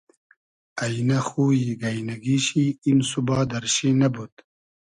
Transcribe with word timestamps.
اݷنۂ 0.83 1.19
خویی 1.27 1.69
گݷنئگی 1.81 2.37
شی 2.45 2.63
ایم 2.85 2.99
سوبا 3.09 3.37
دئرشی 3.49 3.89
نئبود 3.99 4.33